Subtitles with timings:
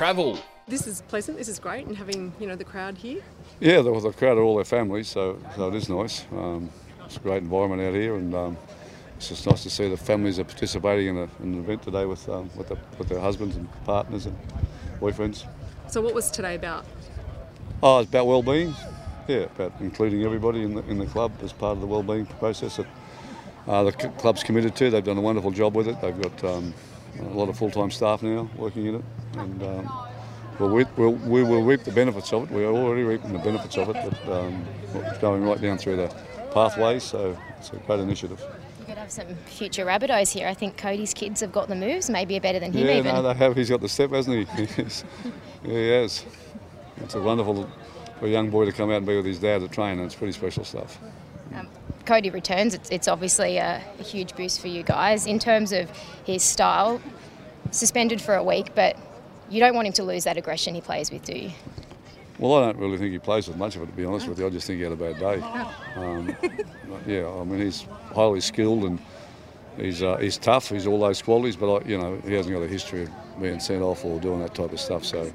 [0.00, 0.38] travel.
[0.66, 1.36] This is pleasant.
[1.36, 3.20] This is great, and having you know the crowd here.
[3.60, 6.24] Yeah, there was a crowd of all their families, so so it is nice.
[6.32, 6.70] Um,
[7.04, 8.56] it's a great environment out here, and um,
[9.16, 12.06] it's just nice to see the families are participating in, a, in an event today
[12.06, 14.38] with um, with, the, with their husbands and partners and
[15.00, 15.44] boyfriends.
[15.88, 16.86] So, what was today about?
[17.82, 18.74] Oh, it's about well-being.
[19.28, 22.78] Yeah, about including everybody in the in the club as part of the well-being process
[22.78, 22.86] that
[23.68, 24.88] uh, the c- club's committed to.
[24.88, 26.00] They've done a wonderful job with it.
[26.00, 26.72] They've got um,
[27.20, 29.04] a lot of full-time staff now working in it,
[29.36, 30.08] and um,
[30.58, 32.50] we'll, we, we'll, we will reap the benefits of it.
[32.50, 34.64] We're already reaping the benefits of it, but um,
[35.20, 36.14] going right down through the
[36.52, 37.02] pathways.
[37.04, 38.42] So it's a great initiative.
[38.80, 40.48] You could have some future Rabbitohs here.
[40.48, 42.10] I think Cody's kids have got the moves.
[42.10, 43.14] Maybe are better than him yeah, even.
[43.14, 43.56] no, they have.
[43.56, 44.84] He's got the step, hasn't he?
[45.62, 46.24] Yeah, he has.
[47.02, 47.68] It's a wonderful
[48.18, 50.06] for a young boy to come out and be with his dad at train, and
[50.06, 50.98] it's pretty special stuff.
[52.06, 52.74] Cody returns.
[52.74, 55.90] It's, it's obviously a, a huge boost for you guys in terms of
[56.24, 57.00] his style.
[57.70, 58.96] Suspended for a week, but
[59.50, 61.50] you don't want him to lose that aggression he plays with, do you?
[62.38, 64.38] Well, I don't really think he plays with much of it, to be honest with
[64.38, 64.46] you.
[64.46, 65.40] I just think he had a bad day.
[65.96, 66.34] Um,
[66.88, 67.82] but yeah, I mean, he's
[68.14, 68.98] highly skilled and
[69.76, 70.70] he's uh, he's tough.
[70.70, 73.60] He's all those qualities, but I, you know, he hasn't got a history of being
[73.60, 75.04] sent off or doing that type of stuff.
[75.04, 75.30] So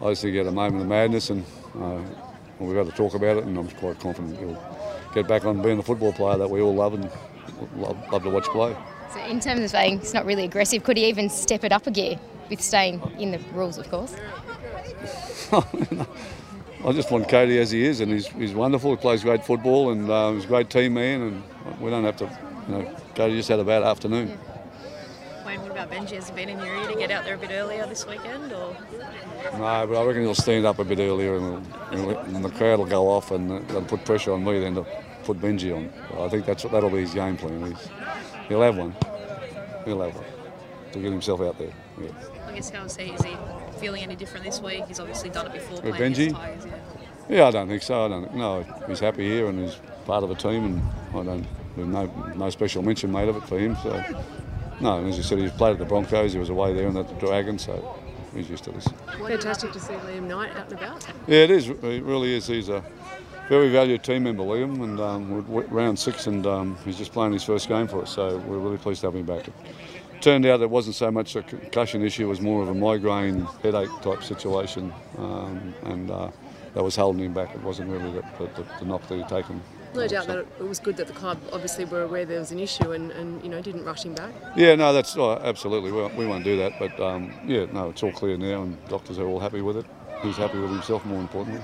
[0.00, 1.44] I just think he had a moment of madness, and
[1.78, 2.00] uh,
[2.58, 4.62] we've had to talk about it, and I'm quite confident he'll
[5.12, 7.10] get back on being the football player that we all love and
[7.76, 8.74] love, love to watch play.
[9.12, 11.86] So in terms of saying it's not really aggressive, could he even step it up
[11.86, 14.14] a gear with staying in the rules, of course?
[16.84, 18.90] I just want Cody as he is, and he's, he's wonderful.
[18.90, 21.20] He plays great football, and uh, he's a great team man.
[21.22, 24.38] And we don't have to, you know, Cody just had a bad afternoon.
[25.44, 26.12] Wayne, what about Benji?
[26.12, 28.52] Has he been in your ear to get out there a bit earlier this weekend?
[28.52, 28.76] Or
[29.54, 32.86] No, but I reckon he'll stand up a bit earlier, and, and the crowd will
[32.86, 34.86] go off, and they'll put pressure on me then to
[35.24, 35.92] put Benji on.
[36.20, 37.66] I think that's that'll be his game plan.
[37.66, 37.88] He's,
[38.48, 38.94] he'll have one.
[39.84, 40.24] He'll have one
[40.92, 41.72] to get himself out there.
[42.00, 42.08] Yeah.
[42.46, 43.10] I guess how is he?
[43.10, 43.36] Is he
[43.78, 44.84] feeling any different this week?
[44.86, 46.28] He's obviously done it before With Benji?
[46.28, 46.78] against Yeah.
[47.28, 48.04] Yeah, I don't think so.
[48.04, 48.34] I don't.
[48.34, 51.46] No, he's happy here and he's part of a team, and I don't.
[51.74, 53.76] There's no no special mention made of it for him.
[53.82, 54.22] So
[54.80, 56.32] no, and as you said, he's played at the Broncos.
[56.32, 57.98] He was away there and at the Dragons, so
[58.34, 58.86] he's used to this.
[59.18, 61.06] Fantastic to see Liam Knight out and about.
[61.26, 61.68] Yeah, it is.
[61.68, 62.46] It really is.
[62.46, 62.84] He's a
[63.48, 67.32] very valued team member, Liam, and um, we're round six, and um, he's just playing
[67.32, 68.10] his first game for us.
[68.10, 69.46] So we're really pleased to have him back.
[70.26, 73.46] Turned out it wasn't so much a concussion issue; it was more of a migraine,
[73.62, 76.32] headache type situation, um, and uh,
[76.74, 77.54] that was holding him back.
[77.54, 79.62] It wasn't really the, the, the, knock that he'd taken.
[79.94, 82.58] No doubt that it, was good that the club obviously were aware there was an
[82.58, 84.34] issue and, and you know didn't rush him back.
[84.56, 85.92] Yeah, no, that's oh, absolutely.
[85.92, 88.84] We won't, we won't do that, but um, yeah, no, it's all clear now, and
[88.88, 89.86] doctors are all happy with it.
[90.24, 91.62] He's happy with himself, more importantly.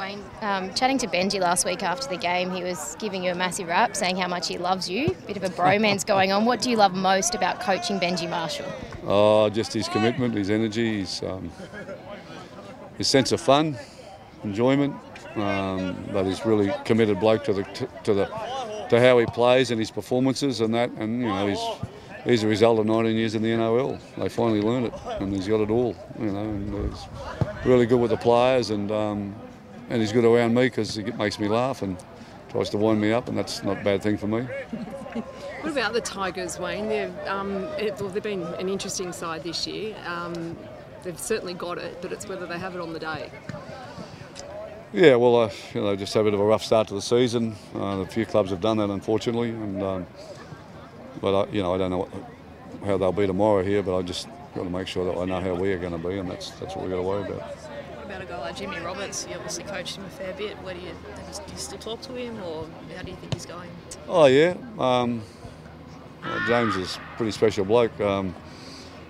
[0.00, 3.34] Wayne, um, chatting to Benji last week after the game, he was giving you a
[3.34, 5.14] massive rap, saying how much he loves you.
[5.26, 6.46] Bit of a bromance going on.
[6.46, 8.64] What do you love most about coaching Benji Marshall?
[9.06, 11.52] Oh, just his commitment, his energy, his, um,
[12.96, 13.78] his sense of fun,
[14.42, 14.94] enjoyment.
[15.36, 17.62] Um, but he's really committed bloke to the
[18.02, 18.24] to the
[18.88, 20.90] to how he plays and his performances and that.
[20.92, 21.60] And you know, he's
[22.24, 24.00] he's a result of 19 years in the NRL.
[24.16, 25.94] They finally learned it, and he's got it all.
[26.18, 27.06] You know, and he's
[27.66, 29.36] really good with the players, and um,
[29.90, 31.96] and he's good around me because he makes me laugh and
[32.48, 34.42] tries to wind me up, and that's not a bad thing for me.
[35.60, 36.88] What about the Tigers, Wayne?
[36.88, 39.94] They've, um, it, well, they've been an interesting side this year.
[40.06, 40.56] Um,
[41.02, 43.30] they've certainly got it, but it's whether they have it on the day.
[44.92, 47.02] Yeah, well, uh, you know, just had a bit of a rough start to the
[47.02, 47.54] season.
[47.74, 50.06] Uh, a few clubs have done that, unfortunately, and um,
[51.20, 52.10] but I, you know, I don't know what,
[52.84, 55.40] how they'll be tomorrow here, but I just got to make sure that I know
[55.40, 57.54] how we are going to be, and that's that's what we've got to worry about.
[58.10, 59.24] About a guy like Jimmy Roberts?
[59.30, 60.56] You obviously coached him a fair bit.
[60.64, 62.66] Where do you, do you still talk to him, or
[62.96, 63.70] how do you think he's going?
[64.08, 65.22] Oh yeah, um,
[66.20, 68.00] well, James is a pretty special bloke.
[68.00, 68.34] Um,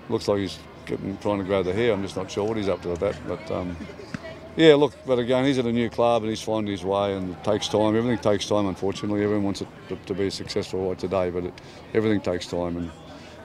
[0.07, 1.93] looks like he's getting, trying to grow the hair.
[1.93, 3.49] I'm just not sure what he's up to with that, but.
[3.49, 3.75] Um,
[4.55, 7.31] yeah, look, but again, he's at a new club and he's finding his way, and
[7.31, 7.95] it takes time.
[7.95, 9.23] Everything takes time, unfortunately.
[9.23, 11.53] Everyone wants it to, to be successful right today, but it,
[11.95, 12.91] everything takes time, and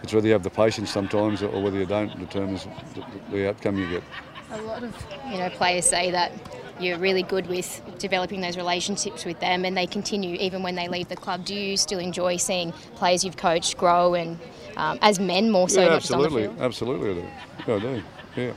[0.02, 3.78] it's whether you have the patience sometimes or whether you don't determines the, the outcome
[3.78, 4.02] you get.
[4.52, 4.94] A lot of
[5.30, 6.32] you know players say that
[6.78, 10.88] you're really good with developing those relationships with them, and they continue even when they
[10.88, 11.44] leave the club.
[11.44, 14.38] Do you still enjoy seeing players you've coached grow and
[14.76, 16.60] um, as men more so, yeah, not on the absolutely, field?
[16.60, 17.28] absolutely, I do.
[17.66, 18.02] Yeah, I do.
[18.36, 18.52] Yeah,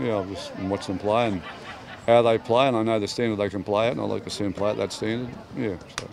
[0.00, 0.18] yeah.
[0.18, 1.42] I've just watched them play and
[2.06, 4.24] how they play, and I know the standard they can play at, and I like
[4.24, 5.34] to see them play at that standard.
[5.56, 5.76] Yeah.
[5.98, 6.08] So.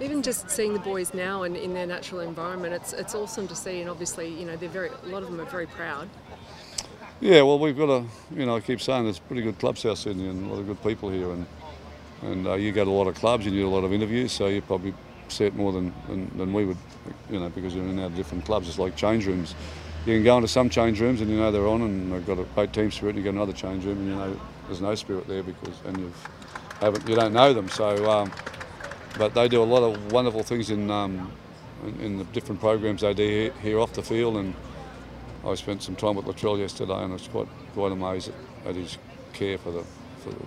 [0.00, 3.54] Even just seeing the boys now and in their natural environment, it's it's awesome to
[3.54, 3.80] see.
[3.80, 6.08] And obviously, you know, they're very a lot of them are very proud.
[7.20, 9.76] Yeah, well, we've got a, you know, I keep saying there's a pretty good club
[9.76, 11.46] South Sydney and a lot of good people here, and
[12.22, 14.32] and uh, you go to a lot of clubs, you do a lot of interviews,
[14.32, 14.94] so you probably
[15.28, 16.76] see it more than, than, than we would,
[17.30, 18.68] you know, because you're in our different clubs.
[18.68, 19.54] It's like change rooms.
[20.06, 22.38] you can go into some change rooms and you know they're on and they've got
[22.38, 23.16] a great team spirit.
[23.16, 25.98] And you go another change room and you know there's no spirit there because and
[25.98, 26.28] you've
[26.80, 27.68] haven't you don't know them.
[27.68, 28.32] So, um,
[29.18, 31.30] but they do a lot of wonderful things in um,
[31.86, 34.36] in, in the different programs they do here, here off the field.
[34.36, 34.54] And
[35.44, 38.30] I spent some time with Latrell yesterday and I was quite quite amazed
[38.66, 38.98] at, his
[39.32, 39.84] care for the
[40.18, 40.46] for, the,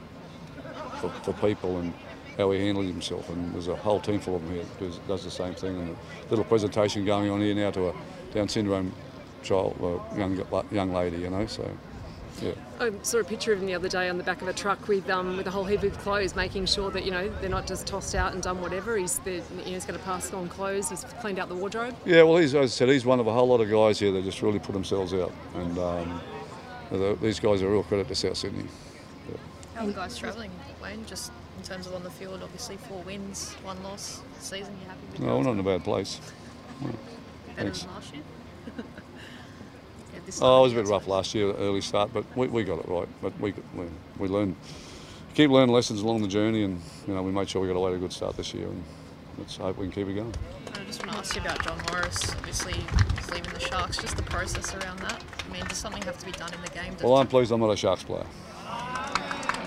[1.00, 1.94] for, for people and
[2.38, 3.30] how he handled himself.
[3.30, 5.78] And there's a whole team full of them here does, does the same thing.
[5.78, 7.94] And a little presentation going on here now to a
[8.34, 8.94] Down syndrome
[9.44, 10.42] child, a young
[10.72, 11.46] young lady, you know.
[11.48, 11.70] So,
[12.44, 12.52] yeah.
[12.80, 14.88] I saw a picture of him the other day on the back of a truck
[14.88, 17.66] with um, with a whole heap of clothes, making sure that you know they're not
[17.68, 18.98] just tossed out and done whatever.
[18.98, 20.90] He's the, you know, he's going to pass on clothes.
[20.90, 21.96] He's cleaned out the wardrobe.
[22.06, 24.12] Yeah, well, he's, as I said, he's one of a whole lot of guys here
[24.12, 26.22] that just really put themselves out, and um,
[26.92, 28.66] the- these guys are a real credit to South Sydney.
[29.76, 30.52] How are the guys travelling,
[30.84, 31.04] Wayne?
[31.08, 34.76] Just in terms of on the field, obviously four wins, one loss season.
[34.82, 36.20] You happy with No, we're not in a bad place.
[36.82, 36.94] Better
[37.56, 37.82] thanks.
[37.84, 38.24] than last year.
[40.24, 42.64] yeah, this Oh, it was a bit rough last year, early start, but we, we
[42.64, 43.08] got it right.
[43.22, 43.86] But we we,
[44.18, 44.56] we learned,
[45.34, 47.92] keep learning lessons along the journey, and you know we made sure we got away
[47.92, 48.84] to a good start this year, and
[49.38, 50.34] let's hope we can keep it going.
[50.74, 52.32] I just want to ask you about John Morris.
[52.32, 53.98] Obviously, he's leaving the Sharks.
[53.98, 55.24] Just the process around that.
[55.48, 56.96] I mean, does something have to be done in the game?
[57.02, 58.26] Well, I'm pleased I'm not a Sharks player.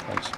[0.09, 0.31] Thanks.